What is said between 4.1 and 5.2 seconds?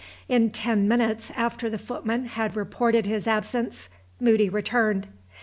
Moody returned.